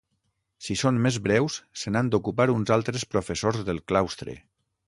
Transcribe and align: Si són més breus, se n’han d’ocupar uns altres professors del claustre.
Si 0.67 0.77
són 0.83 0.97
més 1.07 1.19
breus, 1.27 1.59
se 1.83 1.93
n’han 1.95 2.11
d’ocupar 2.15 2.49
uns 2.57 2.75
altres 2.79 3.07
professors 3.15 3.65
del 3.69 3.87
claustre. 3.93 4.37